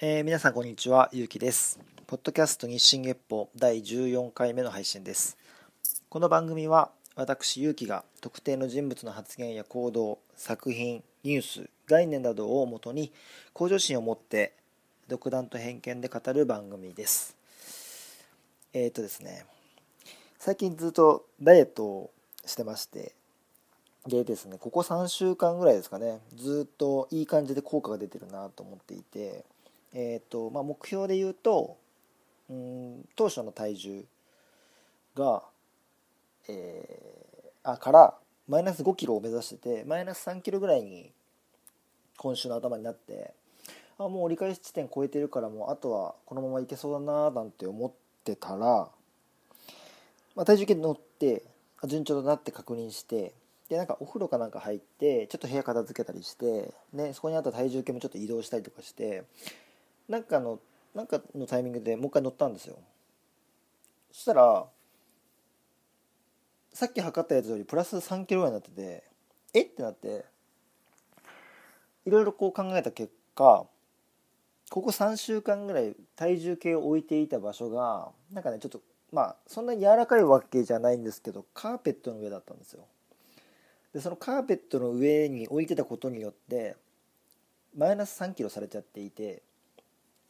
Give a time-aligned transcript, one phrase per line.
[0.00, 1.80] えー皆さんこんにちは、ゆうきです。
[2.06, 5.36] ポッドキャスト日進月歩第14回目の配信です。
[6.08, 13.10] この番組は私、ゆうきが特定の人物の発言や行動、作品、ニュース、概念などをもとに
[13.52, 14.52] 向上心を持って
[15.08, 17.36] 独断と偏見で語る番組です。
[18.72, 19.46] えっ、とですね、
[20.38, 22.10] 最近ずっとダイエットを
[22.46, 23.16] してまして、
[24.06, 29.44] でですね、ここ3週間ぐらいですかね、ずっといい感じで効果が出てるなと思っていて、
[29.94, 31.76] えーとまあ、目標で言うと
[32.50, 34.04] うん当初の体重
[35.14, 35.42] が、
[36.48, 37.18] えー
[37.70, 38.14] あから
[38.48, 41.12] マイナス5キロを目指しててマイナス3キロぐらいに
[42.16, 43.34] 今週の頭になって
[43.98, 47.92] あもう折り返し地点超えてるからもうあとはこのままいけそうだななんて思っ
[48.24, 48.88] てたら、
[50.34, 51.42] まあ、体重計に乗って
[51.84, 53.34] 順調だなって確認して
[53.68, 59.24] でなんかお風呂かなんか入ってちょっと部屋片付けたりして、ね、そこにあった体重計もちょっと移動したりとかして
[60.08, 60.58] なんかの
[60.94, 62.76] なんかのタイミングでもう一回乗ったんですよ。
[64.10, 64.66] そしたら
[66.72, 69.04] さっき測ったやつよりプラス3キロぐらいになってて
[69.52, 69.62] え？
[69.62, 70.24] ってなって
[72.06, 73.66] いろいろこう考えた結果
[74.70, 78.80] ここ3週間ぐらい体重計を置いていた場所がなんかねちょっと
[79.12, 82.86] まあそんなに柔らかいわけじゃないんですけどカーペットの上だったんですよ。
[83.92, 86.76] でそのカーペットの上に置いてたことによって
[87.76, 89.42] マイナス3キロされちゃっていて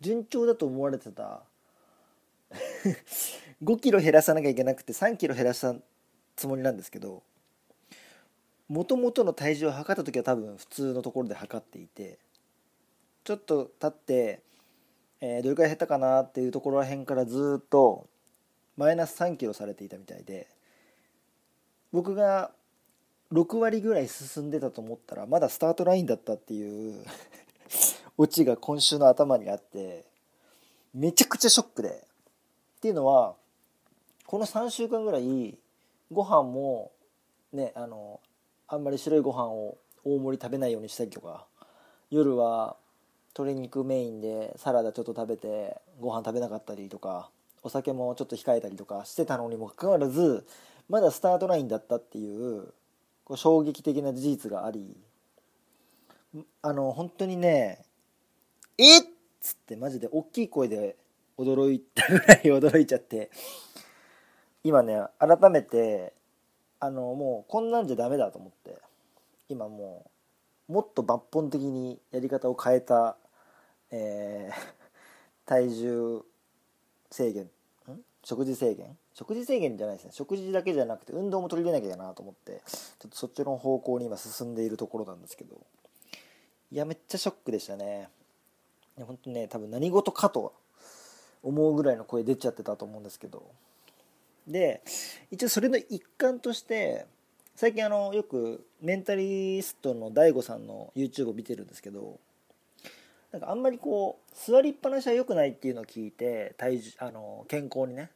[0.01, 1.43] 順調だと思われてた。
[3.63, 5.75] 5キロ減らさなきゃいけなくて3キロ減らした
[6.37, 7.23] つもりなんですけど
[8.69, 12.19] もともとの体重を測った時は多分普通のところで測っていて
[13.25, 14.41] ちょっと経って、
[15.21, 18.07] えーどれくらい減ったかなっていうところら辺からずっと
[18.77, 20.47] マイナス3キロされていたみたいで
[21.93, 22.53] 僕が
[23.33, 27.05] 6割ぐらい進んでたと思ったらまだスタートラインだったっていう
[28.19, 30.05] オチが今週の頭にあって
[30.93, 32.05] めちゃくちゃショックで。
[32.79, 33.35] っていうのは
[34.27, 35.59] この3週間ぐらい
[36.13, 36.93] ご飯も
[37.53, 38.21] ねあの
[38.69, 41.47] あんまり白いご飯を大盛り食べないようにしたりとか
[42.11, 42.77] 夜は
[43.37, 47.31] 鶏肉メインでサラダちょっと食べてご飯食べなかったりとか
[47.63, 50.47] お酒もちょっと控えたりとかしてたのにもかかわらず
[50.89, 52.69] まだスタートラインだったっていう
[53.25, 54.97] こう衝撃的な事実があり
[56.63, 57.85] あの本当にね
[58.79, 59.05] えっ？
[59.41, 60.97] つってマジで大きい声で
[61.37, 63.31] 驚いたぐらい驚いちゃって。
[64.65, 66.13] 今ね改めて
[66.81, 68.79] あのもうこんなんじゃダメだと思って。
[69.49, 70.11] 今も
[70.69, 73.17] うもっと抜本的にやり方を変えた、
[73.91, 74.79] えー
[75.47, 76.23] 体重
[77.11, 77.45] 制限。
[77.45, 77.49] ん？
[78.23, 78.99] 食事制限？
[79.15, 80.11] 食事制限じゃないですね。
[80.13, 82.61] 食事だけじゃなくて運動も取り入れなきゃなと思って。
[82.99, 85.57] ちょっとそっちの方向に今進んでいるところなんですけど。
[86.71, 88.11] いやめっちゃショックでしたね。
[88.99, 90.53] いや本当ね多分何事かと
[91.43, 93.51] 思うぐらいの声出ちゃってたと思うんですけど。
[94.47, 94.83] で
[95.31, 97.07] 一応それの一環として
[97.55, 102.19] 最近あのよくメンタリストの DAIGO さんの YouTube を見てるんですけど
[103.31, 108.11] なんかあんまりこう座りっぱなしは良くないっていうのを聞いて体重あの健康にね。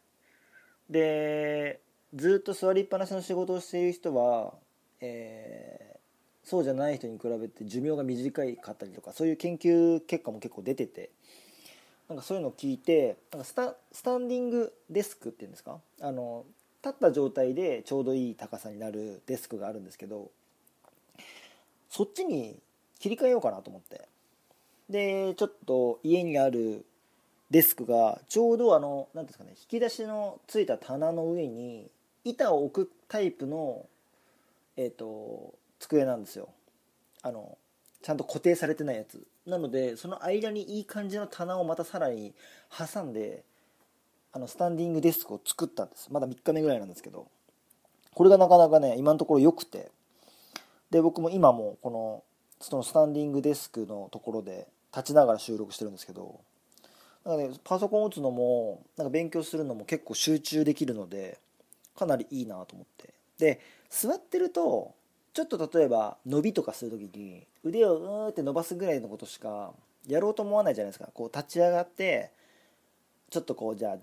[0.88, 1.81] で
[2.15, 4.53] ずっと座りっぱなしの仕事をしている人は、
[5.00, 5.91] え
[6.44, 11.10] そうじゃない人に比べて寿命が短かったりとかそういう研究結果も結構出てて
[12.08, 15.78] なんかそういうのを聞いてなんかスタスタンディングデスクっていうんですか？
[16.00, 16.44] あの
[16.84, 20.30] 立った状態でちょうどいい高さになるデスクがあるんですけど
[21.88, 22.59] そっちに
[22.98, 24.09] 切り替えようかなと思って。
[24.91, 26.84] でちょっと家にある
[27.50, 31.88] デスクがちょうどあの何ですかね引き出しのついた棚の上に
[32.24, 33.86] 板を置くタイプの
[34.76, 36.48] えっ、と机なんですよ。
[37.22, 37.59] あの
[38.03, 39.25] ちゃんと固定されてないやつ。
[39.47, 42.33] なのでその間にいい感じの棚をまたさらに
[42.71, 43.45] 挟んで
[44.33, 46.09] あのスタンディングデスクを作ったんです。
[46.12, 47.27] まだ3日目ぐらいなんですけど。
[48.15, 49.91] これがなかなかね今のところ良くて。
[50.91, 52.22] で僕も今もこの
[52.60, 56.41] そのスタンディングデスクのところで立ちながら収録してるんですけど。
[57.24, 61.39] なんか、ね、パソコン打つのもなんか勉強するのも結構集中できるので
[61.97, 63.15] かなりいいなと思って。
[63.39, 63.60] で
[63.91, 64.95] 座ってると
[65.34, 69.72] ちょっと例えば伸びとかする時に腕をうーって伸ばすぐらいのことしか
[70.06, 71.08] やろうと思わないじゃないですか。
[71.14, 72.30] こう立ち上がって
[73.30, 73.96] ちょっとこうじゃあ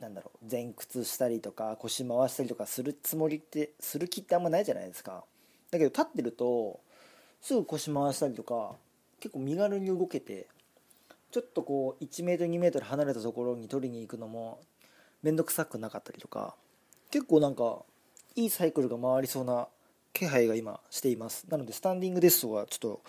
[0.00, 5.24] なんだろう前屈したりとか腰回したりとかするつもりってする気ってあんまないじゃないですか。
[5.70, 6.80] だけど立ってると
[7.40, 8.72] すぐ腰回したりとか
[9.20, 10.46] 結構身軽に動けて
[11.30, 14.60] ちょっとこう 1m2m 離れたところに取りに行くのも
[15.22, 16.54] 面倒くさくなかったりとか
[17.10, 17.82] 結構なんか
[18.34, 19.68] いいサイクルが回りそうな
[20.18, 21.46] 気配が今しています。
[21.48, 23.02] なのでスタンディングデスクはちょっと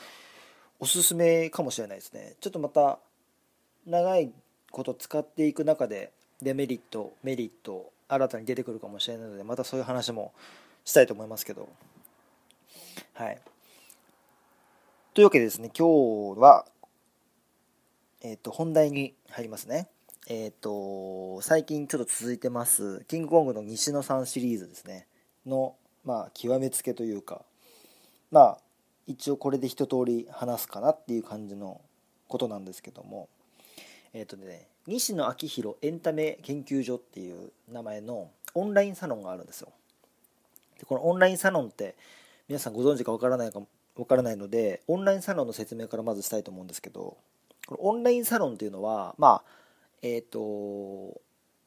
[0.79, 2.35] おすすめかもしれないですね。
[2.39, 2.99] ちょっとまた
[3.85, 4.31] 長い
[4.71, 6.11] こと使っていく中で
[6.41, 10.31] デメリットメリット新たに出てくるかもしれないのでまたそういう話も
[10.85, 11.67] したいと思いますけど。
[13.13, 13.41] はい。
[15.15, 16.65] というわけでですね今日は
[18.21, 19.89] えっ、ー、と本題に入りますね。
[20.27, 25.07] えっ、ー、と最近ちょっと続いてますキングコングの西野さんシリーズですね。
[25.45, 25.75] の
[26.09, 27.43] まあ極めつけというか
[28.31, 28.57] まあ
[29.05, 31.81] 一応これで一通り話すかなっていう感じの
[32.27, 33.29] ことなんですけども
[34.13, 39.71] えっ、ー、とね西野昭弘エンタメ研究所っていう名前のオンラインサロンがあるんですよ。
[40.79, 41.95] でこのオンラインサロンって
[42.47, 43.61] 皆さんご存知かわからないか
[43.95, 47.17] わからないのでオンラインサロンの説明からまずしたいと思うんですけど
[47.67, 49.43] このオンラインサロンっていうのはまあ
[50.01, 51.21] えっ、ー、と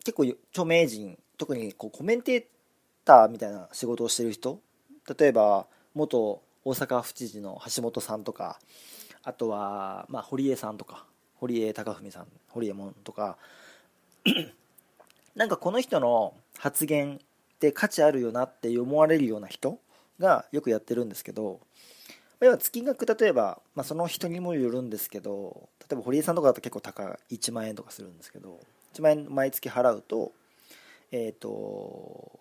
[0.05, 2.49] 結構著名人特にこうコメンテ
[3.05, 4.61] ターみたいな仕事をしてる人
[5.19, 8.59] 例えば元大阪府知事の橋本さんとか
[9.25, 11.05] あとは、まあ、堀江さんとか
[11.37, 13.37] 堀江貴文さん堀江門とか
[15.35, 17.19] なんかこの人の発言っ
[17.59, 19.79] て価値あるよなって思われるような人
[20.19, 21.61] がよくやってるんですけど
[22.41, 28.59] 要は月額例えば、まあ、その人にもよるんですけど例えば堀江さんとかだと結構高い1万円とかするんですけど
[28.95, 30.33] 1万円毎月払うと
[31.13, 32.41] えっ、ー、と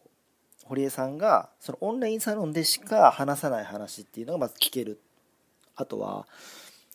[0.65, 4.99] 堀江さんがそのオンラインサロンでしか話さない話っていうのがまず聞ける。
[5.75, 6.27] あとは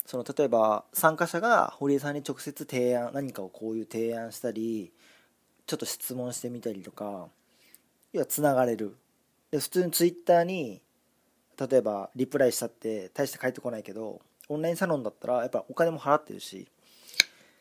[0.05, 4.93] その例えば参加者が堀江さんに直接提案何かをこういう提案したり
[5.67, 7.29] ちょっと質問してみたりとか
[8.13, 8.97] 要はつながれる。
[9.51, 10.81] で普通にツイッターに
[11.59, 16.69] 例えばリプライしたって大して返ってこないけどオンラインサロンだったらやっぱお金も払ってるし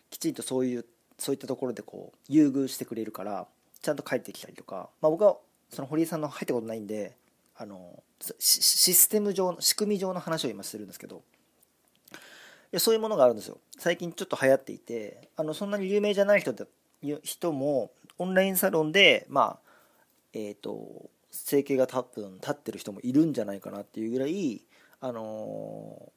[0.10, 0.86] きちんとそういう
[1.18, 3.48] そういったところでこう優遇してくれるから
[3.82, 5.38] ちゃんと返ってきたりとか、まあ、僕は
[5.70, 7.16] その堀井さんの入ったことないんで
[7.58, 8.04] あの
[8.40, 11.22] システム上の仕組み上の話を今してるんですけど
[12.76, 13.58] やそういうものがあるんですよ。
[13.78, 16.66] 最近ちょっと流行っていてあのそんなに有名じゃない人で
[17.24, 19.72] 人もオンラインサロンでまあ
[20.34, 24.62] えっ、ー、と生計が多分立ってる人もいるんじゃないかなっていうぐらい
[25.02, 26.12] あの、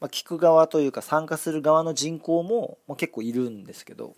[0.00, 4.14] まあ、聞く側というか参加する側の人口も、まあ、結構いるんですけど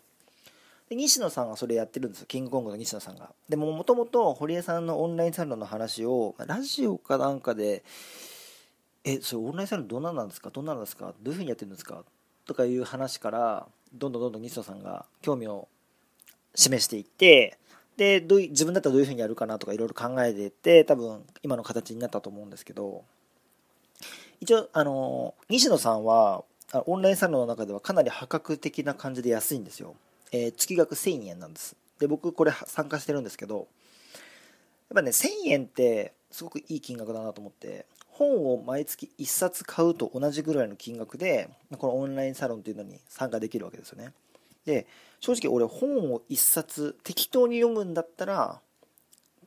[0.89, 2.27] で西野さんはそれやってるんですよ。
[2.27, 3.31] キングコングの西野さんが。
[3.49, 7.83] でももともと堀江さんのオンラインサロンの話をラジオかなんかで
[9.05, 10.51] えそれオンラインサロンどんなんなんですか？
[10.51, 11.15] どんなんですか？
[11.23, 12.05] どういうふうにやってるんですか？
[12.47, 15.69] とかいう話からどんどんどんどん西野さんが興味を
[16.55, 17.59] 示していって
[17.97, 19.59] でどう自分だったらどういうふうにやるかな？
[19.59, 23.05] とかいろいろ考えていって多分今の形になったと思うんですけど。
[24.41, 26.45] 一応あの西野さんは
[26.87, 29.97] オンラインサロンの中ではかなり破格的な感じで安いんですよ、
[30.33, 31.77] えー、月額1000円なんです。
[31.99, 33.67] で僕これ参加してるんですけどやっ
[34.95, 41.49] ぱね1000円ってすごくいい金額だなと思って本を毎月1冊買うと同じぐらいの金額で
[41.79, 44.13] このオンラインサロンっていうのに参加できるわけですよね。
[44.65, 44.87] で
[45.21, 48.61] 正直俺本を1冊適当に読むんだったら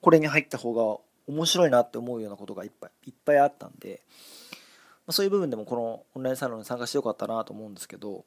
[0.02, 4.02] これに入った方が面白いなって思うようなことがいっぱいいっぱいあったんで
[5.10, 8.26] そういう部分でもこのオンラインサロンに参加してよかったなと思うんですけど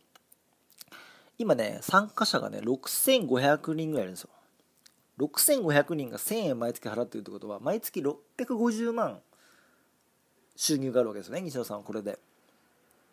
[1.38, 4.30] 今ね参加者がね6500人ぐらいいるんですよ。
[5.18, 9.20] 6500人が1000円毎月払ってるってことは毎月650万
[10.56, 12.18] 収入があるわけですよね西野さんはこれで。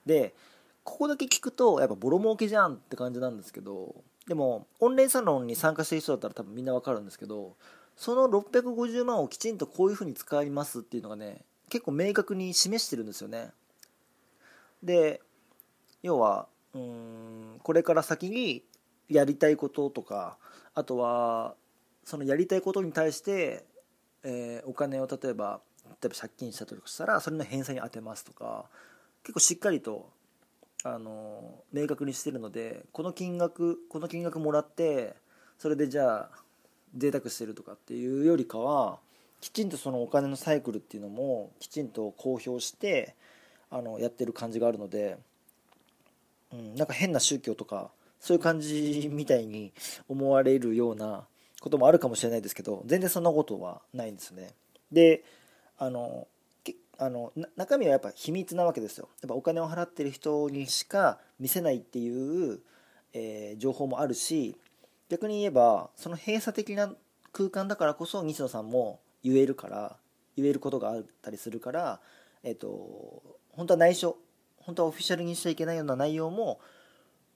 [0.05, 0.33] で
[0.83, 3.93] ここだけ聞くとやっぱボロ儲けじゃんって感じなんですけど
[4.27, 7.55] でもオンラインサロンに参加してる人だったら多分みんなわかるんですけど
[7.95, 13.51] その650万をきちんとこういうふうに使いますっていうのがね結構明確に示してるんですよね。
[14.81, 15.21] で
[16.01, 18.63] 要はうんこれから先に
[19.09, 20.37] やりたいこととか
[20.73, 21.55] あとは
[22.05, 23.65] そのやりたいことに対して、
[24.23, 25.59] えー、お金を例えば
[26.01, 28.65] 例えば借金したとしたらそれの返済に充てますとか
[29.23, 30.09] 結構しっかりと
[30.83, 35.15] あの明確にしてるのでこの金額この金額もらって
[35.59, 36.29] それでじゃあ
[36.97, 38.99] 贅沢してるとかっていうよりかは
[39.41, 43.15] きちんとそのお金のサイクルっていうのもきちんと公表して
[43.69, 45.17] あのやってる感じがあるので、
[46.53, 49.73] うん、なんか変な宗教とかそういう感じみたいに
[50.07, 51.25] 思われるような
[51.59, 54.51] こともあるかもしれないですけど全然そんなことはないんですね。
[54.91, 55.23] で
[55.77, 56.27] あの
[56.97, 62.59] あの中身はやっぱ秘密なわけですよやっぱお金を払ってる人にしか見せないっていう、
[63.13, 64.55] えー、情報もあるし
[65.09, 66.93] 逆に言えばその閉鎖的な
[67.33, 69.97] 空間だからこそ西野さんも言えるから
[70.37, 71.99] 言えることがあったりするから、
[72.43, 74.17] えーと、本当は内緒
[74.65, 76.59] 本当はオフィシャルにしちゃいけないような内容も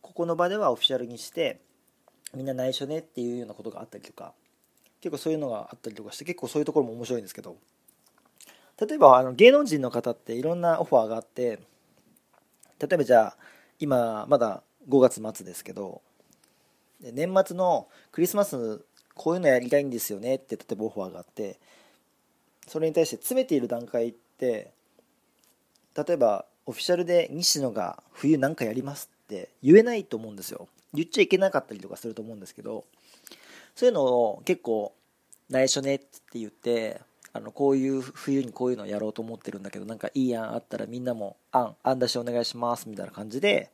[0.01, 1.59] ここの場ではオフィシャルにして
[2.33, 4.33] みんな内緒ねっていうようなことがあったりとか
[5.01, 7.57] 結構そういうのがあったりとかして結構そういうところも面白いんですけど
[8.79, 11.59] 例えばあの芸能人の方っていろんなオファーがあって
[12.79, 13.37] 例えばじゃあ
[13.79, 16.01] 今まだ5月末ですけど
[17.01, 21.59] 年末のクリスマスこういうのやりたいんですよねって例えばオファーがあって
[22.67, 24.71] それに対して詰めている段階って
[25.95, 30.67] 例えばオフィシャルで西野が冬なんかやりますって言えないと思うんですよ。
[30.93, 32.85] 言っちゃいけなかったりとかすると思うんですけど
[33.75, 34.93] そういうのを結構
[35.49, 37.01] 内緒ねって言って
[37.33, 43.71] あのこういう冬にこういうのをやろうと思ってるんだけどなんかいい案あったらみんなも案案出しお願いしますみたいな感じで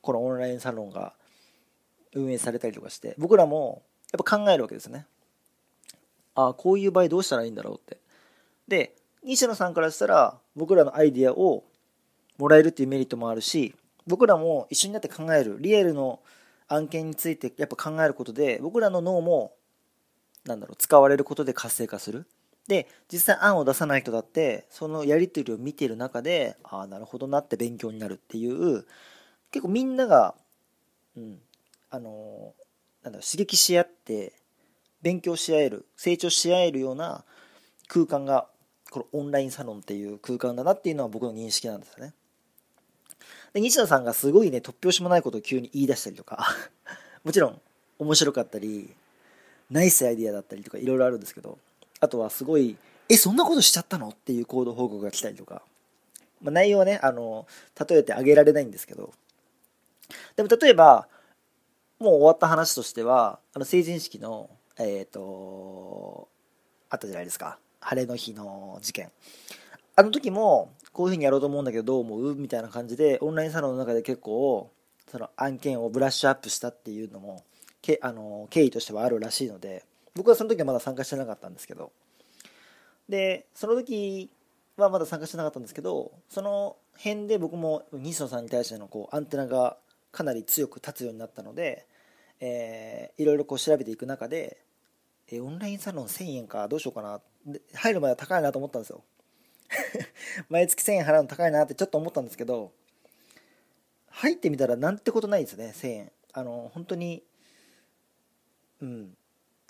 [0.00, 1.14] このオンラインサロンが
[2.12, 3.82] 運営されたりとかして僕らも
[4.12, 5.06] やっぱ考えるわけですね。
[6.34, 7.98] ああこういう場合どうしたらいいんだろうって。
[8.66, 11.64] で西野さんからしたら僕らのアイディアを
[12.38, 13.74] もらえるっていうメリットもあるし
[14.06, 16.20] 僕らも一緒になって考えるリアルの
[16.68, 19.52] 案件についてやっぱ考えることで僕らの脳も
[20.44, 22.26] なんだろう使われることで活性化する
[22.68, 28.86] で実際案を出さない人だってそのやり取りを見てる中でああなるほどなって勉強になるっていう
[29.50, 30.34] 結構みんなが、
[31.16, 31.38] うん、
[31.90, 32.54] あの
[33.02, 34.32] なんだろう刺激し合って
[35.02, 37.24] 勉強し合える成長し合えるような
[37.88, 38.48] 空間が
[38.90, 42.14] このオンラインサロンっていう空間だなっていうのは僕の認識なんですよね。
[43.54, 46.46] で西田さんがすごいね突拍子もないことを急に言い出したりとか。
[47.24, 47.60] もちろん
[47.98, 48.94] 面白かったり
[49.70, 51.58] ナイスアイディアだったりとかいろいろあるんですけど。
[52.00, 52.76] あとはすごい
[53.08, 54.10] えそんなことしちゃったの？
[54.10, 55.62] っていう行動報告が来たりとか、
[56.42, 57.46] まあ、内容はねあの
[57.88, 59.12] 例えてあげられないんですけど。
[60.36, 61.08] でも例えば
[61.98, 66.28] もう終わった話としてはあの成人式のえっ、ー、と
[66.90, 67.58] あったじゃないですか。
[67.80, 69.10] 晴れの日の事件。
[69.96, 72.34] あの時もこういうふうにやろうと思うんだけどどう思う？
[72.34, 74.70] みたいな感じでオンラインサロンの中で結構
[75.10, 77.44] その案件をブラッシュアップしたっていうのも
[77.82, 79.84] けあの経緯としてはあるらしいので
[80.14, 81.92] 僕はその時はまだ参加してなかったんですけど。
[83.08, 84.30] でその時
[84.76, 89.76] はまだ参加してなかったんですけどその辺で僕も西野さんに対してのこうアンテナが
[90.10, 91.86] かなり強く立つようになったので、
[92.40, 94.58] えー、いろいろこう調べていく中で、
[95.28, 97.20] えー、オンラインサロン1000円かどうしようかな。
[97.74, 99.02] 入るまでは高いなと思ったんですよ。
[100.48, 102.72] 毎月1000円払うの高いなってちょっと思ったんですけど
[104.08, 106.12] 入ってみたらなんてことないですね1000円。
[106.32, 107.22] あの本当に
[108.80, 109.16] うん。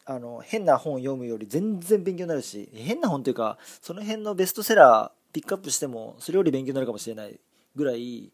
[0.06, 7.40] あの変な本を読むより全然勉強になるし変な本というかその辺のベストセラーピックアップしてもそれより勉強になるかもしれない
[7.75, 8.30] ぐらい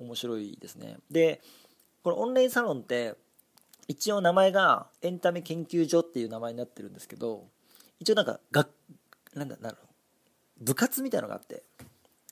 [0.00, 0.96] 面白いですね。
[1.10, 1.40] で
[2.02, 3.14] このオンラインサロンって
[3.86, 7.46] 一応名前がエンタメ研究所っていう名前になってるんですけど
[8.00, 8.66] 一応なんかが
[9.34, 9.76] なんだなる
[10.60, 11.62] 部活みたいのがあって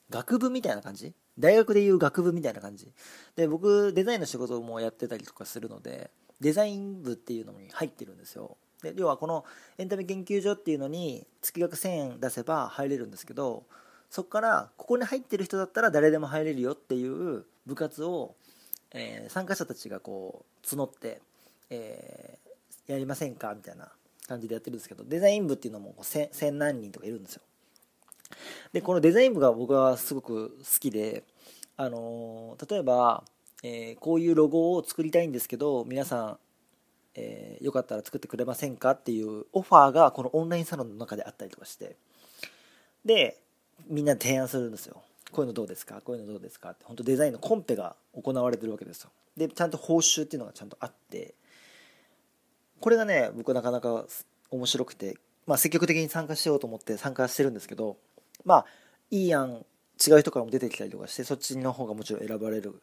[0.09, 1.13] 学部みたいな感じ？
[1.39, 2.91] 大学でいう学部みたいな感じ？
[3.35, 8.57] で僕デザインの仕事もやってたりとかするのでデザイン部っていうのに入ってるんですよ。
[8.81, 9.45] で要はこの
[9.77, 13.63] エンタメ研究所っていうのに月額1000円出せば入れるんですけど
[14.09, 18.35] そこからここに入ってる人だったら誰でも入れるよっていう部活を、
[18.91, 21.21] えー、参加者たちがこう募って、
[21.69, 23.53] えー、やりませんか？
[23.55, 23.87] みたいな
[24.27, 27.41] 感じでやってるんですけどデザイン部っていうのも1000何人とかいるんですよ。
[28.71, 31.23] でこのデザイン部が僕はすごく好きで
[31.77, 33.23] あのー、例えば、
[33.63, 36.37] えー、こういうロゴを作りたいんですけど皆さん
[37.15, 41.95] えー、よかったら作ってくれませんかっていうオファーがこのオンラインサロンの中であったりとかして。
[43.05, 43.37] で
[43.87, 45.03] みんな提案するんですよ。
[45.31, 46.01] こういうのどうですか？
[46.03, 46.71] こういうのどうですか？
[46.71, 46.85] って。
[46.85, 49.11] 本当デザインのコンペが行われてるわけですよ。
[49.37, 51.35] でちゃんと報酬っていうのがちゃんとあって。
[52.79, 54.05] これがね僕なかなか
[54.49, 57.97] 面白くて、まあ、積極的に参加しようと思って参加してるんですけど
[58.45, 58.65] まあ
[59.11, 59.65] いい案
[60.05, 62.81] 違う人からも出てきたりとかしてそっちの方がもちろん選ばれる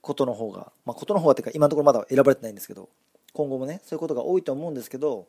[0.00, 2.88] ことの方がまあことの方がっていうか今のところまだ選ばれてないんですけど
[3.32, 5.26] 今後もねそういうことが多いと思うんですけど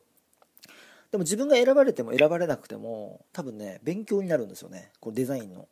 [1.11, 4.91] でも自分が選ばれても選ばれなくても多分ね勉強になるんですよね。
[4.99, 5.67] こうデザインの。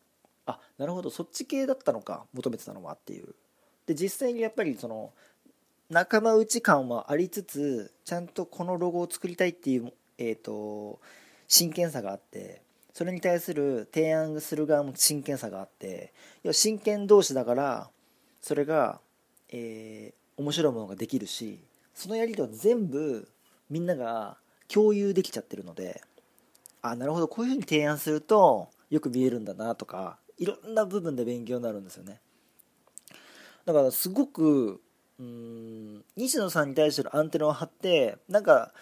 [0.48, 1.10] あなるほど。
[1.10, 3.36] そっち系だったのか求めてたのはっていう。
[3.86, 5.12] で実際にやっぱりその
[5.90, 11.00] 仲間内感はありつつちゃんとこのロゴを作りたいっていう、えーと、
[11.48, 12.62] 真剣さがあって
[12.98, 16.12] それに対する提案する側も真剣さがあって
[16.42, 17.92] 要は真剣同士だから
[18.42, 19.00] それが、
[19.50, 21.60] えー、面白いものができるし
[21.94, 23.30] そのやり取り全部
[23.70, 24.38] みんなが
[24.68, 26.01] 共有できちゃってるので
[26.82, 32.20] あなるほどこういうふうに提案するとよく見えるんだなとかいろんな部分で勉強になるんですよね。
[33.66, 34.82] だからすごく
[35.20, 38.74] うん西野さんに対してのアンテナを張ってなんか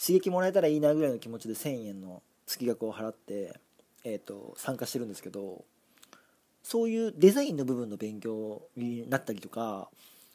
[0.00, 3.58] 刺激もらえたらいいなぐらいの気持ちで1000円の月額を払って、
[4.04, 5.64] えーと参加してるんですけど
[6.66, 9.88] そういうデザインの部分の勉強になったりとか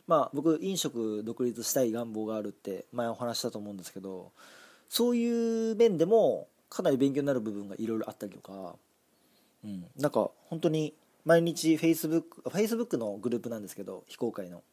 [0.08, 4.32] まあ僕飲食独立したい願望があるって前お話したと思うんですけど
[4.88, 8.76] そういう面でもかなり勉強になる部分がいろいろあったりとか、
[9.66, 10.94] うん、なんか本当に
[11.26, 14.64] 毎日 Facebook, Facebook のグループなんですけど非公開の。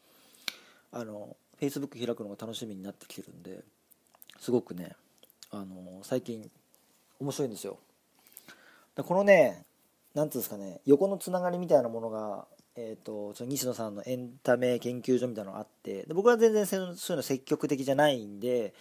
[0.93, 3.63] あの Facebook 開くのが楽しみになってきてるんで
[4.39, 4.93] すごくね
[5.51, 6.49] あの最近
[7.21, 7.79] 面白いんですよ。
[8.97, 9.65] でこのね
[10.15, 12.47] 何ていうんですかね横のつながりみたいなものが
[12.81, 18.73] えーと、その西野さんのエンタメ研究所みたいなのがあってで僕は全然そういうの積極的じゃないんで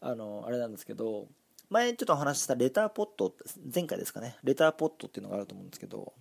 [0.00, 1.26] あのあれなんですけど
[1.68, 3.34] 前ちょっとお話ししたレターポット
[3.74, 6.12] 前回ですかねレターポットっていうのがあると思うんですけど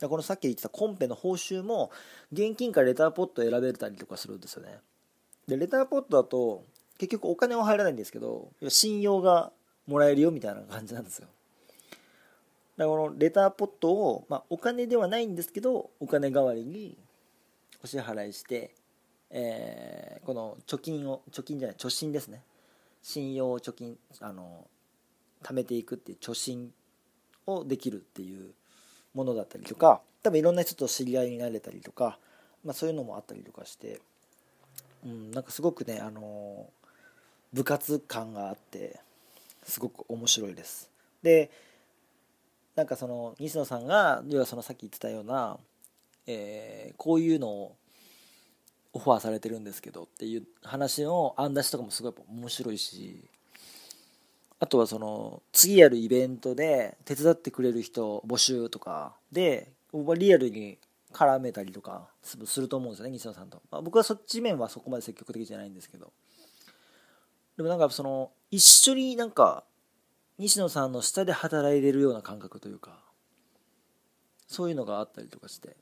[0.00, 1.90] このさっき言ってたコンペの報酬も
[2.32, 4.78] 現金からレターポット選べたりとかするんですよね。
[5.48, 6.64] でレターポットだと
[6.98, 9.52] 結局お金は入らないんですけど信用が
[9.86, 11.28] もらえるよみたいな感じなんですよ。
[12.76, 16.98] だからこのレターポットを、まあ、お金ではないんですけどお金代わりに
[17.84, 18.74] お支払いして、
[19.30, 22.42] えー、この貯金を貯金じゃない貯金ですね。
[23.02, 24.66] 信用貯金あの
[25.42, 26.72] 貯めていくっていう貯金
[27.46, 28.52] をできるっていう
[29.12, 32.18] ものだったりとか多分いろんな人と知り合いになれたりとか、
[32.64, 34.00] まあ、そういうのもあったりとかして、
[35.04, 36.66] うん、なんかすごくねあの
[37.52, 38.98] 部活感があって
[39.64, 40.90] すごく面白いです。
[41.22, 41.50] で
[42.76, 45.58] なんかその西野さんが要はそのさっき言ってたような、
[46.26, 47.76] えー、こういうのを
[48.92, 53.24] オファーされてるんですけどっていう話の案出しとかもすごい面白いし
[54.60, 59.72] あとはその次やるイベントで手伝ってくれる人募集とかで
[60.16, 60.78] リアルに
[61.12, 66.12] 絡めたりとかすると思うんですよね西野さんと、まあ、僕はそっち面はそこまで積極的じゃないんですけど
[67.56, 69.64] でもなんかその一緒になんか
[70.38, 72.98] 西野さんの下で働いてるような感覚というか
[74.46, 75.76] そういうのがあったりとかして。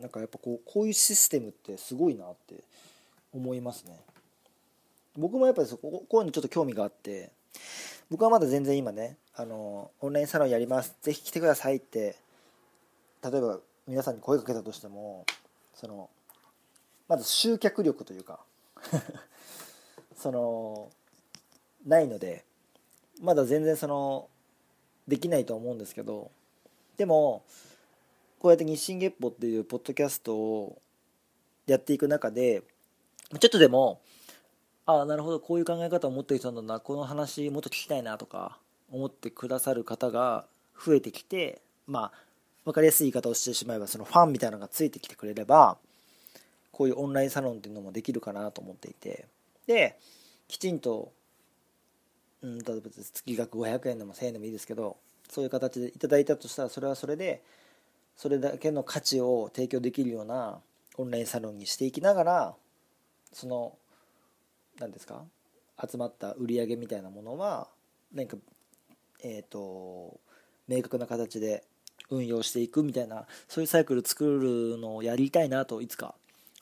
[0.00, 2.64] なんかやっぱこうこういうシステムってすごいなって
[3.32, 4.00] 思いますね。
[5.16, 7.30] 僕もやっぱりそここういうのちょっと興味があって
[8.10, 12.16] 僕はまだ全然今ねあのオンラインサロンやりますぜひ来てくださいって
[13.22, 15.24] 例えば皆さんに声かけたとしても
[15.74, 16.10] その
[17.06, 18.40] まず集客力というか
[20.18, 20.90] その
[21.86, 22.44] ないので
[23.22, 24.28] まだ全然その
[25.06, 26.30] できないと思うんですけど
[26.96, 27.42] でも
[28.38, 30.78] こうやって日進月歩っていうポッドキャストを
[31.66, 32.62] やっていく中で
[33.40, 34.00] ちょっとでも
[34.86, 38.58] ああなるほどこういう考え方を持ってる人なんだなこの話もっと聞きたいなとか
[38.92, 40.44] 思ってくださる方が
[40.78, 42.12] 増えてきてまあ
[42.64, 45.76] 分かりやすい言い方をしてしまえばそのファンみたいなのがついてきてくれれば
[46.72, 49.26] こういうオンラインサロンっていうのもできるかなと思っていて
[49.66, 49.96] で
[50.48, 51.12] きちんと
[52.44, 54.98] うん、例えば月額500円でも1000円でもいいですけど
[55.30, 57.42] そういう形でいただいたとしたらそれはそれで
[58.16, 60.60] それだけの価値を提供できるような
[60.98, 62.54] オンラインサロンにしていきながら
[63.32, 63.72] その
[64.78, 65.22] 何ですか
[65.82, 67.68] 集まった売り上げみたいなものは
[68.12, 68.36] 何か
[69.22, 70.20] えっ、ー、と
[70.68, 71.64] 明確な形で
[72.10, 76.14] 運用していくみたいなそういうサイクル作るのをやりたいなといつか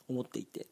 [0.07, 0.65] 思っていて。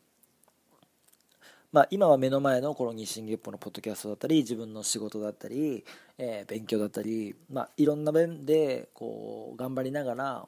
[1.71, 5.85] まあ、今は目の前のこの日進月歩のポッドキャストだったり自分の仕事だったり、
[6.17, 10.45] えー、勉強だったり、まあ、いろんな面でこう頑張りながら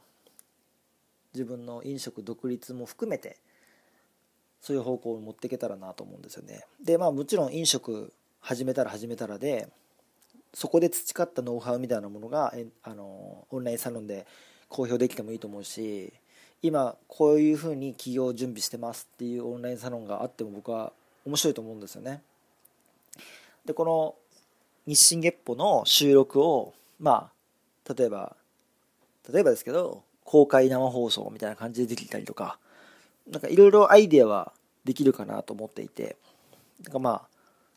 [1.34, 3.38] 自分の飲食独立も含めて
[4.60, 6.66] そういう方向を持っていけたらなと思うんですよね。
[6.84, 9.70] でまあもちろん飲食始めたら始めたらで
[10.54, 14.28] そこで培ったノウハウみたいなものがあのオンラインサロンで
[14.68, 16.12] 公表できてもいいと思うし
[16.62, 20.92] 今こういうふうに起業準備してますっていうオンラインサロンがあっても僕は
[21.26, 22.22] 面白いと思うんですよね。
[23.66, 24.16] でこの
[24.86, 27.32] 日進月歩の収録をま
[27.88, 28.36] あ例えば
[29.32, 32.60] 例えばですけど公開生放送みたいな感じでできたりとか
[33.30, 36.18] なんかいろいろアイデアはできるかなと思っていて
[36.82, 37.22] だかまあ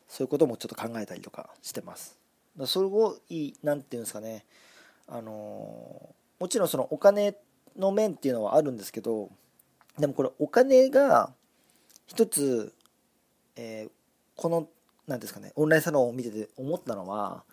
[0.07, 2.17] そういうこともちょっと考えたりとかしてます。
[2.65, 4.43] それをいいなんていうんですかね
[5.07, 7.35] あのもちろんそのお金
[7.77, 9.29] の面っていうのはあるんですけど
[9.99, 11.31] でもこれお金が
[12.07, 12.73] 一つ
[13.57, 13.91] えー、
[14.35, 14.67] この
[15.07, 17.43] 何ですかねオンラインサロンを見てて思ったのは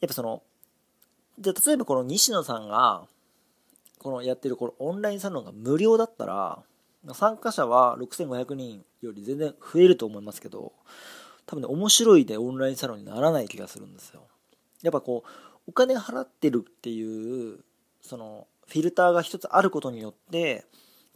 [0.00, 0.42] やっぱその
[1.38, 3.06] じゃ例えばこの西野さんが
[3.98, 6.62] このやってるこのオンラインサロンが無料だったら
[7.12, 10.72] 参加者は6500人より全然増えると思いますけど
[11.46, 14.22] 多分ね面白いでオンラインサロンにならない気がするんですよ。
[14.82, 15.30] やっぱこう
[15.66, 17.58] お金払ってるっていう
[18.00, 20.64] そのフィルターが一つあることによって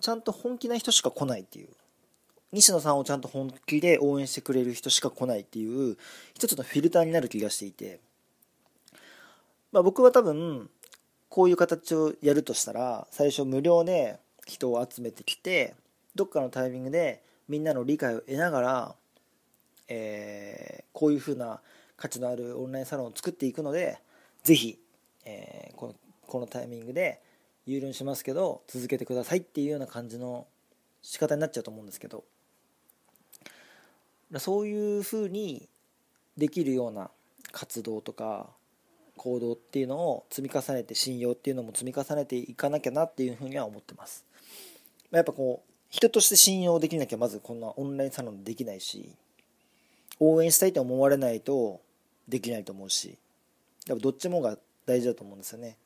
[0.00, 1.68] ちゃんと本気な人しか来ないっていう。
[2.50, 5.98] 西野さんをちゃんと本気で応援してくれる人しか来ないっていう
[6.34, 8.00] 一つのフィルターになる気がしていて、
[9.70, 10.70] まあ、僕は多分
[11.28, 15.74] こういう形をやるとしたら最初無料で人を集めてきて
[16.14, 18.94] どっかのタイミングでみんなの理解を得ながら、
[19.88, 21.60] えー、こういうふうな
[21.98, 23.98] 価値のあるオンラインサロンを作っていくので
[24.42, 24.78] ぜひ、
[25.26, 25.94] えー、この
[26.26, 27.20] このタイミングで
[27.66, 30.46] 有料にしますけど続けてくださいっていうような感じの
[31.02, 32.24] 仕方になっちゃうと思うんですけど。
[34.36, 35.68] そういうふうに
[36.36, 37.10] できるような
[37.52, 38.46] 活動とか
[39.16, 44.24] 行動っていうのを積み重ねて信用っていうのも積み重ねていかなきゃなっていうふうには思ってます。
[45.10, 49.10] やっぱこう人として信用できなきゃまずこんなオンラインサロンできないし
[50.20, 51.80] 応援したいと思われないと
[52.28, 53.16] できないと思うし
[53.86, 55.76] やっぱどっちもが大事だと思うんですよね。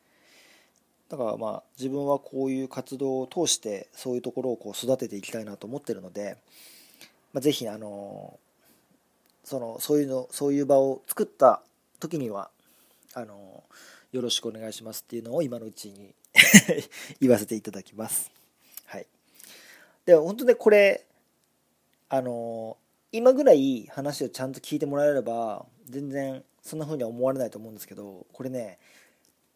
[1.09, 6.37] だからまあ自分はこういう活動を通してそういうところをこう育てていきたいなと思ってるので、
[7.33, 8.39] まあ、ぜひあの
[9.45, 11.63] そのそういうのそういう場を作った
[11.99, 12.51] 時には
[13.15, 13.65] あの
[14.13, 16.15] よろしくお願いしますっていうのを今のうちに
[17.21, 18.31] 言わせていただきます。
[18.85, 19.07] はい。
[20.05, 21.07] で本当ねこれ
[22.09, 22.77] あの
[23.11, 28.79] 今ぐらい話をちゃんと聞いてもらえれば全然そんな風には思われないと思うんですけどこれね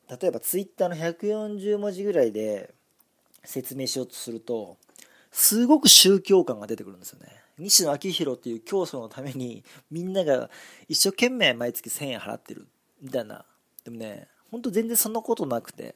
[0.09, 2.73] 例えばツイッターの140文字ぐらいで
[3.45, 4.77] 説明しようとすると
[5.37, 7.29] すごく宗教感が出てくるんですよね。
[7.59, 10.49] 西野昭弘っていう教祖のためにみんなが
[10.89, 12.67] 一生懸命毎月1000円払ってる
[13.03, 13.45] みたいな。
[13.85, 15.95] でもねほんと全然そんなことなくて。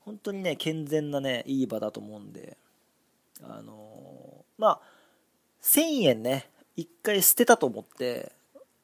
[0.00, 2.56] 本当にね健全なねいい場だと思うんで。
[3.42, 4.80] あのー、まあ
[5.62, 8.32] 1000円ね、一回捨てたと思って、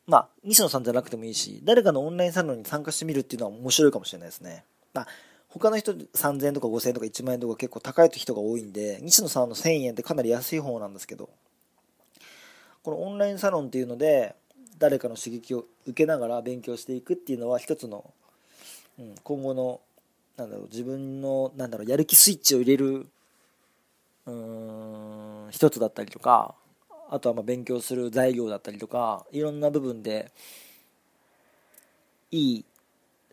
[0.06, 4.64] まあ、西野さんじゃなくてもいいし、誰かのオンラインサロンに参加してみるっていうのは面白いかもしれないですね。
[4.92, 5.08] まあ、
[5.58, 11.30] 他の人3000円とか5000円とか1万円とか結構高い人が多いんで、西野さんの1000円ってかなり安い方なんですけど、
[12.82, 14.34] このオンラインサロンっていうので、
[14.78, 18.12] 誰かの刺激を受けながら勉強していくっていうのは一つの、
[18.98, 19.80] うん、今後の、
[20.36, 23.06] なんだろう、自分の、なんだろう、やる気スイッチを入れる、
[24.26, 26.54] うーん、一つだったりとか、
[27.10, 30.32] あとはま勉強する材料だったりとかいろんな部分で
[32.30, 32.64] いい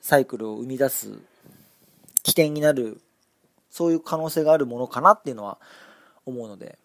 [0.02, 1.20] サイクルを生み出す
[2.24, 3.02] 起点になる
[3.70, 5.58] そういう可能性があるものかなっていうのは
[6.26, 6.78] 思うので。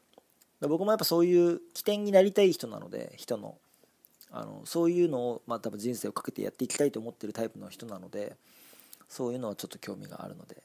[0.60, 3.56] 僕もやっぱそういう起点になりたい人なので人の。
[4.32, 8.36] あのそういうのを、まあ、多分人生をかけてやっていきたいと思ってるタイプの人なので
[9.08, 10.56] そういうのはちょっと興味があるので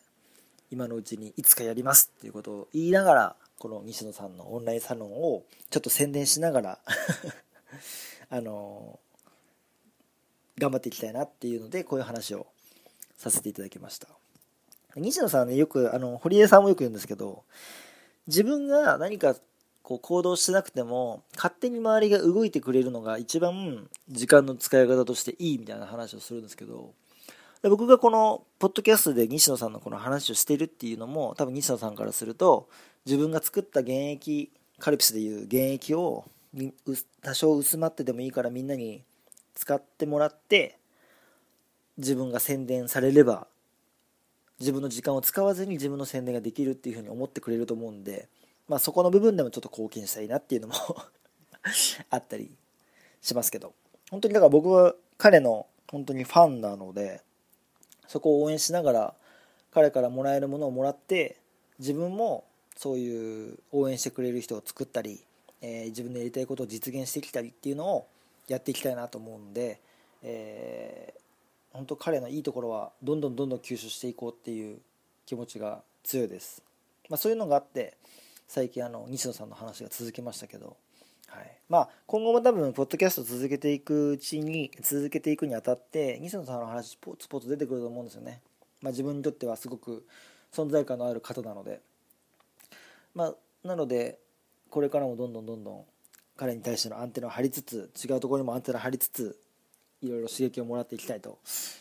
[0.72, 6.80] 今のうちにいつかやりますっていうことを言いながらこの西野さんのオンラインサロンをちょっと宣伝しながら
[8.30, 9.00] あの
[10.58, 12.48] 頑張っていきたいなっていうのでこういう話を
[13.18, 14.21] させていただきました。
[14.96, 17.44] 西野さんはねよくあの堀江さんもよく言うんですけど
[18.28, 19.36] 自分が何か
[19.84, 26.94] こう行動してなくても勝手に周りが動いてくれるのが一番時間の使い方としていいみたいな話をするんですけど
[27.64, 32.68] 僕がこのポッドキャストで西野さんのこの話をしてるっていうのも多分西野さんからすると
[33.06, 36.26] 自分が作った現役カルピスでいう現役を
[37.22, 39.04] 多少薄まってでもいいからみんなに
[39.54, 40.78] 使ってもらって
[41.98, 43.48] 自分が宣伝されれば
[44.62, 48.30] 自分の時間を使わずに自分の宣伝ができるっていうふうに思ってくれると思うんで、
[48.70, 50.74] まあ、そこの部分でもちょっと貢献したいなっていうのも
[52.10, 52.52] あったり
[53.22, 53.74] しますけど。
[54.12, 57.22] 本当にだから僕は彼の本当にファンなので
[58.08, 59.14] そこを応援しながら
[59.72, 61.38] 彼からもらえるものをもらって
[61.80, 62.44] 自分も
[62.76, 65.22] そういう応援してくれる人を作ったり、
[65.62, 68.08] えー、自分でやりたいことを実現してきたりっていうのを
[68.50, 69.80] やっていきたいなと思うんで、
[70.24, 71.14] え、
[71.74, 74.80] 本当彼のいいところはどんどんどんどん吸収していこうっていう
[75.26, 76.62] 気持ちが強いです、
[77.10, 77.98] まあ、そういうのがあって
[78.48, 80.76] 最近あの西野さんの話が続きましたけど、
[81.28, 81.58] はい。
[81.70, 88.42] まあ、今後も多分ポッドキャスト続けていくうちに続けていくにあたって西野さんの話ポツポツ出てくると思うんですよね、
[88.82, 90.06] まあ、自分にとってはすごく
[90.52, 91.80] 存在感のある方なので。
[93.16, 93.36] まあ、
[93.68, 94.20] なので
[94.70, 95.86] これからもどんどんどんどん
[96.36, 99.38] 彼に対してのアンテナを張りつつ違うところにもアンテナを張りつつ
[100.02, 101.38] いろいろ刺激をもらっていきたいと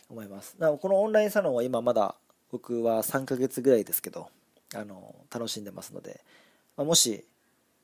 [0.09, 0.55] 思います。
[0.59, 2.15] だからこのオンラインサロンは今まだ
[2.51, 4.29] 僕は3ヶ月ぐらいですけど
[4.75, 6.21] あの楽しんでますので、
[6.77, 7.25] まあ、もし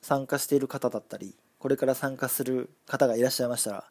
[0.01, 3.83] 参加している方だったりこれから参加する方がいらっしゃいましたら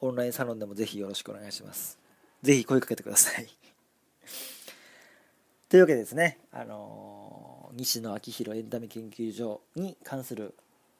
[0.00, 1.98] オンラインサロンでもぜひよろしくお願いします。
[2.42, 3.48] ぜひ声かけてください。
[5.68, 10.54] というわけでですねあの西野昭弘エンタメ研究所に関する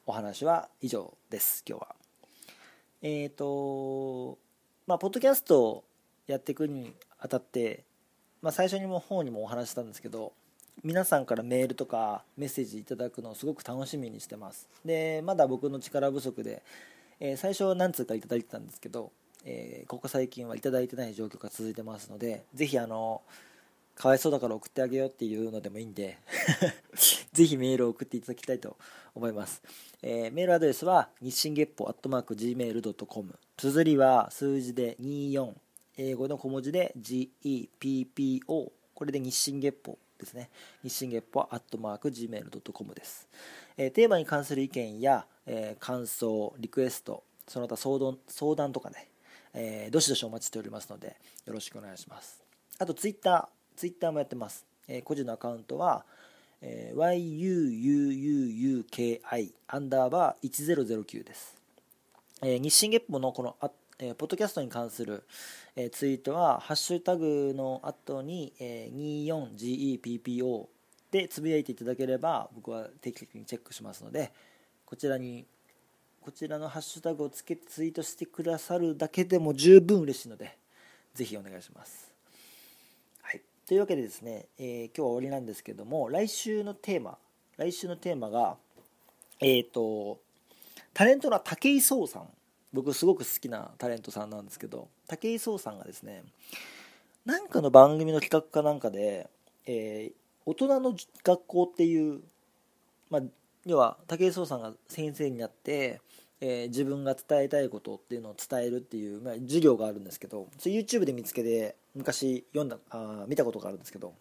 [0.05, 1.95] お話は以上です今日は。
[3.01, 4.37] えっ、ー、と
[4.85, 5.83] まあポッドキャストを
[6.27, 7.83] やっていくにあたって、
[8.41, 10.33] まあ、最初にも方にもお話したんですけど
[10.83, 14.67] 皆さんからメールとかメッセージいただくのをすごく楽しみにしてます。
[14.83, 16.63] でまだ僕の力不足で、
[17.19, 19.11] えー、最初は何通かいただいてたんですけど、
[19.45, 23.21] えー、ここ最近はいただいてない状況が続いてますのでぜひあの
[23.95, 26.17] かわいそうだから送ってあげようっていうのでもいいんで
[27.31, 28.77] ぜひメールを送っていただきたいと
[29.15, 29.61] 思います。
[30.01, 35.53] えー、メールアドレスは日進月歩アットマーク Gmail.com 綴りは数字で24
[35.97, 40.49] 英語の小文字で GEPPO これで日進月歩ですね。
[40.81, 43.27] 日進月歩アットマーク Gmail.com です。
[43.77, 49.09] えー、テーマに関する意見や、えー、感想、リクエスト、その他相談相談とかね、
[49.53, 52.41] えー、どしどしお待ちしておりますので、よろしくお願いします。
[52.79, 54.65] あと、ツイッター、ツイッターもやってます。
[54.87, 56.05] えー、個人のアカウントは、
[56.61, 59.19] えー、yuuuki
[59.67, 61.57] アンダーバー1009です。
[62.41, 65.23] えー、日進月歩のこのあ、えー、ポッドキャストに関する、
[65.75, 69.25] えー、ツイートは、ハッシュタグの後に、えー、
[70.01, 70.67] 24GEPPO
[71.11, 74.33] でつぶやいていただければ、僕は定期的にチェックしますので、
[74.85, 75.45] こちらに、
[76.21, 80.57] こちらのハッシュタグをつけてツイートしてくださるだけでも十分嬉しいので、
[81.13, 82.02] ぜひお願いします。
[83.73, 87.17] というわけでですね、えー、今日は終わりなんですけども、来週のテーマ、
[87.57, 88.55] 来週のテーマが、
[89.39, 90.19] えっ、ー、と、
[90.93, 92.29] タレントの武井壮さん。
[92.71, 96.23] 僕すごく好きなタレントさんなんですけど武井壮さんがですね
[97.23, 99.29] なんかの番組の企画かなんかで、
[99.67, 100.13] えー、
[100.45, 102.21] 大人の学校っていう、
[103.11, 103.21] まあ、
[103.65, 106.01] 要は武井壮さんが先生になって、
[106.41, 114.13] えー、自分が伝えたいことっていうのを伝えるっていう、まあ、授業があるんですけどそれ YouTube で見つけて昔読んだあ見たことがあるんですけど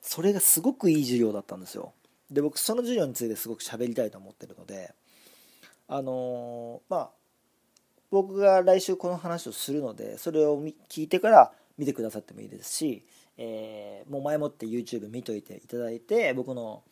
[0.00, 1.92] それがすごくいい授業だったんですよ。
[2.30, 4.94] で僕その授業についてすごく喋りたいと思ってるので
[5.86, 7.10] あのー、まあ
[8.10, 13.04] 僕が来週この話をするのでそれを聞いてから見てくださってもいいですし、
[13.36, 16.82] えー、もう前もって YouTube 見といていただいて僕の、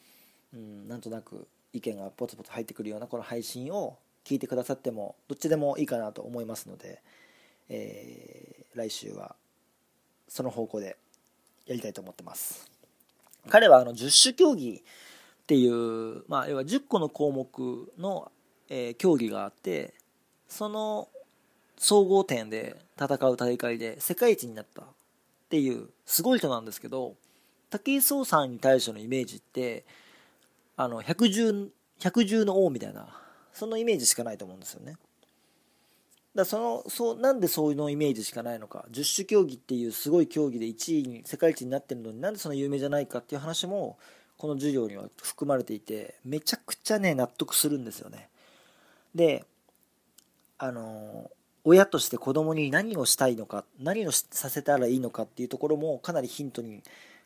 [0.55, 7.03] うん、なんとなく意見がポツポツ入ってくるようなこの配信を聞いてくださってもどっちでもいいかなと思いますので、
[7.69, 9.37] えー、来週は
[10.31, 10.97] その方向で
[11.67, 12.71] やりたいと思ってます
[13.51, 14.83] 彼はあの十種競技っ
[15.47, 18.33] ていう、まあ、要は10個の項目の
[18.71, 19.93] えー、競技があって
[20.49, 21.09] その
[21.77, 24.85] 総合点で戦う大会で世界一になったっ
[25.51, 27.15] ていうすごい人なんですけど
[27.71, 29.85] 武井壮さんに対してのイメージって
[30.77, 31.69] あの百獣
[32.01, 33.09] 百獣の王みたいな
[33.53, 34.97] そのイメージしかないと思うんですよね。
[36.35, 43.99] だそのそうなんでそういうのイメージしかないのか十種競技っていうすごい競技で1位に世界一になってるのになんでその有名じゃないかっていう話も
[44.37, 48.29] この授業には含まれていてめちゃくちゃね納得するんですよね。
[49.15, 49.45] で
[50.59, 51.31] あの
[51.65, 56.83] 親として子供に何をしたいのか何をさせたらいいのかっていうところもかなりヒントに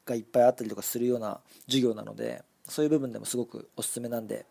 [0.06, 4.46] がいっぱいあったりとかするような授業なのでそういう部分でもすごくおすすめなんで、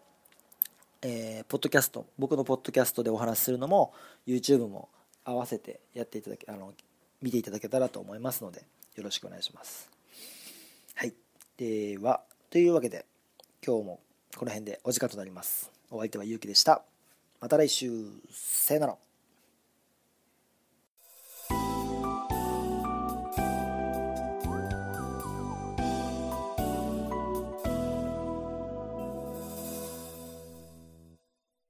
[1.04, 3.94] えー、ポッドキャスト僕のポッドキャストでお話しするのも
[4.26, 4.90] YouTube も
[5.26, 6.74] 合わせてやっていただけあの
[7.22, 8.64] 見ていただけたらと思いますので
[8.96, 9.90] よろしくお願いします
[10.96, 11.14] はい
[11.58, 13.06] ではというわけで
[13.66, 14.00] 今日も
[14.36, 16.84] この辺でお時間となりますお相手はゆうきでした
[17.44, 17.92] また来週。
[18.32, 19.13] さよなら。